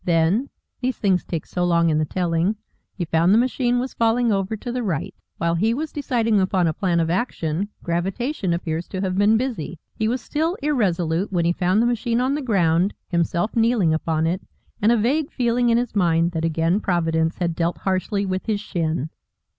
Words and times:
Then 0.03 0.49
these 0.79 0.97
things 0.97 1.23
take 1.23 1.45
so 1.45 1.63
long 1.63 1.91
in 1.91 1.99
the 1.99 2.05
telling 2.05 2.55
he 2.95 3.05
found 3.05 3.31
the 3.31 3.37
machine 3.37 3.77
was 3.79 3.93
falling 3.93 4.31
over 4.31 4.57
to 4.57 4.71
the 4.71 4.81
right. 4.81 5.13
While 5.37 5.53
he 5.53 5.75
was 5.75 5.91
deciding 5.91 6.41
upon 6.41 6.65
a 6.65 6.73
plan 6.73 6.99
of 6.99 7.11
action, 7.11 7.69
gravitation 7.83 8.51
appears 8.51 8.87
to 8.87 9.01
have 9.01 9.15
been 9.15 9.37
busy. 9.37 9.77
He 9.93 10.07
was 10.07 10.19
still 10.19 10.57
irresolute 10.63 11.31
when 11.31 11.45
he 11.45 11.53
found 11.53 11.83
the 11.83 11.85
machine 11.85 12.19
on 12.19 12.33
the 12.33 12.41
ground, 12.41 12.95
himself 13.09 13.55
kneeling 13.55 13.93
upon 13.93 14.25
it, 14.25 14.41
and 14.81 14.91
a 14.91 14.97
vague 14.97 15.29
feeling 15.31 15.69
in 15.69 15.77
his 15.77 15.95
mind 15.95 16.31
that 16.31 16.43
again 16.45 16.79
Providence 16.79 17.37
had 17.37 17.53
dealt 17.55 17.77
harshly 17.77 18.25
with 18.25 18.47
his 18.47 18.59
shin. 18.59 19.11